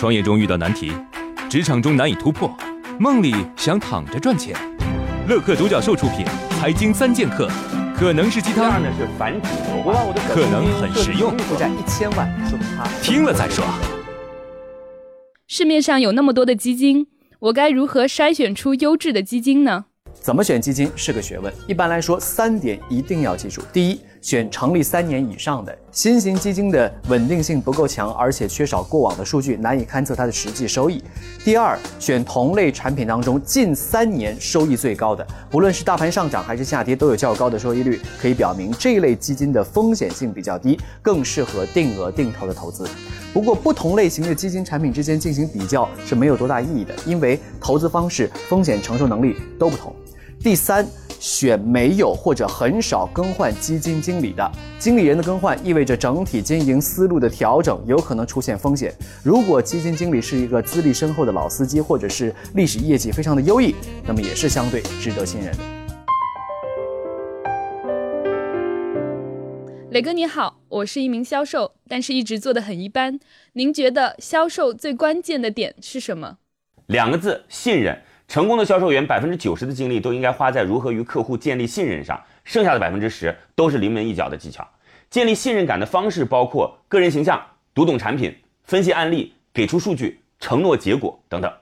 [0.00, 0.90] 创业中遇到难题，
[1.50, 2.50] 职场中难以突破，
[2.98, 4.56] 梦里想躺着赚钱。
[5.28, 6.24] 乐客独角兽出品，
[6.58, 7.46] 《财经三剑客》
[7.94, 13.62] 可能是鸡汤，呢是繁殖我把我的可能很实用，负债一千万，说明他听了再说。
[15.46, 17.06] 市面上有那么多的基金，
[17.38, 19.84] 我该如何筛选出优质的基金呢？
[20.14, 21.52] 怎么选基金是个学问。
[21.68, 31.02] 一般来说，三点一定要记住：第一，选成立三年以上的新型基金的稳定性不够强，而且缺少过往的数据，难以勘测它的实际收益；
[31.44, 42.86] 第二，选同类产品当中近三年收益最高的，不论是大盘上涨还是下跌，都有较高的收益率，可以表明这一类基金的风险性比较低，更适合定额定投的投资。
[43.32, 49.94] 不过，不同类型的基金产品之间进行比较是没有多大意义的，因为投资方式、风险承受能力都不同。
[50.42, 50.86] 第三，
[51.20, 58.92] 选没有或者很少更换基金经理的，经理人的更换意味着整体经营思路的调整，有可能出现风险。
[59.22, 63.74] 如果基金经理是一个资历深厚的老司机，或者是历史业绩非常的优异，
[64.06, 65.58] 那么也是相对值得信任的。
[69.90, 73.20] 磊哥你好，我是一名销售，但是一直做的很一般。
[73.52, 76.38] 您觉得销售最关键的点是什么？
[76.86, 78.00] 两个字：信任。
[78.30, 84.64] 成功的销售员百分之九十的精力都应该花在如何与客户建立信任上，剩下的百分之十都是临门一脚的技巧。
[85.10, 87.42] 建立信任感的方式包括个人形象、
[87.74, 91.52] 读懂产品、分析案例、给出数据、承诺结果等等。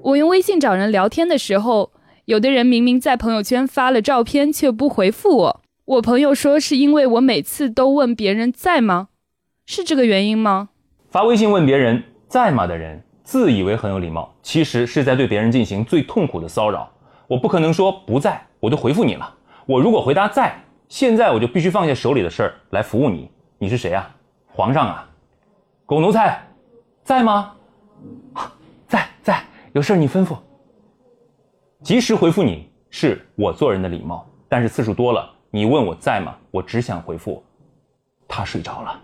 [0.00, 1.92] 我用微信找人聊天的时候，
[2.24, 9.08] 有的人明明在朋友圈发了照片却不回复我，我朋友说是因为我每次都问别人在吗？
[9.66, 10.70] 是这个原因吗？
[11.10, 12.04] 发微信问别人。
[12.28, 16.90] 在吗的人自以为很有礼貌，其实是在对别人进行最痛苦的骚扰。
[17.26, 19.34] 我不可能说不在，我就回复你了。
[19.66, 20.54] 我如果回答在，
[20.88, 23.30] 现在我就必须放下手里的事儿来服务你。
[23.56, 24.14] 你是谁啊？
[24.46, 25.08] 皇上啊？
[25.86, 26.46] 狗奴才，
[27.02, 27.54] 在吗？
[28.86, 30.36] 在在，有事你吩咐。
[31.82, 36.36] 及时回复你是我做人的礼貌，但是次数多了，你问我在吗？
[36.50, 37.42] 我只想回复，
[38.26, 39.00] 他睡着了。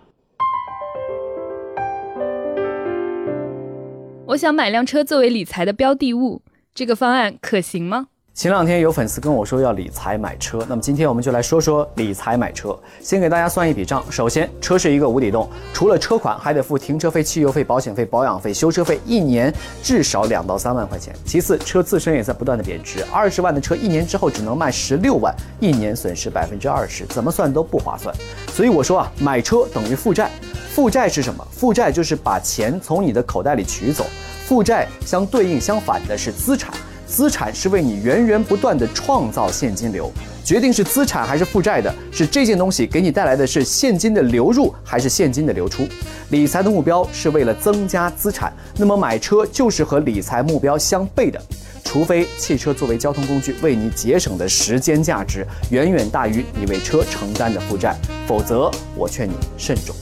[4.35, 6.41] 我想买辆车作为理财的标的物，
[6.73, 8.07] 这个方案可行吗？
[8.33, 12.77] 前两天有粉丝跟我说要理财买车，那么今天我们就来说说理财买车。
[12.99, 21.15] 先给大家算一笔账，首先车是一个无底洞，除了车款还得付停车费、汽油费、保险费、保养费、修车费，一年至少两到三万块钱。
[21.23, 28.13] 其次，车自身也在不断的贬值，二十万的车一年之后只能卖十六万，一年损失百分之二十，怎么算都不划算。
[28.49, 30.29] 所以我说啊，买车等于负债。
[30.75, 31.47] 负债是什么？
[31.53, 34.05] 负债就是把钱从你的口袋里取走。
[34.45, 36.73] 负债相对应相反的是资产，
[37.07, 40.11] 资产是为你源源不断的创造现金流。
[40.43, 45.87] 决定是资产还是负债的，是这件东西给你带来的是现金的流入还是现金的流出。
[46.31, 51.41] 理财的目标是为了增加资产，那么买车就是和理财目标相悖的。
[51.85, 57.95] 除非汽车作为交通工具为你节省的时间价值远远大于你为车承担的负债，
[58.27, 59.95] 否则我劝你慎重。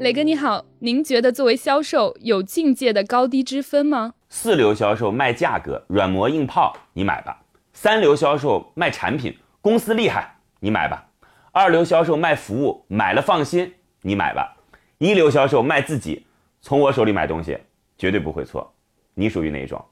[0.00, 4.14] 磊哥你好，您觉得作为销售有境界的高低之分吗？
[4.28, 7.32] 四流销售卖价格，软磨硬泡，你买吧；
[7.72, 11.08] 三流销售卖产品，公司厉害，你买吧；
[11.50, 13.72] 二流销售卖服务，买了放心，
[14.02, 14.56] 你买吧；
[14.98, 16.24] 一流销售卖自己，
[16.62, 17.58] 从我手里买东西
[17.96, 18.72] 绝对不会错。
[19.14, 19.84] 你属于哪一种？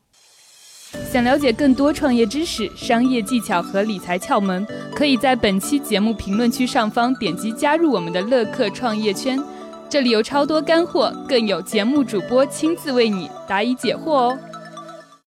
[1.11, 9.37] 想了解更多创业知识、商业技巧和理财窍门，可以在本期节目评论区上方点击加入我们的乐客创业圈。
[9.89, 14.39] 这里有超多干货，更有节目主播亲自为你答疑解惑哦。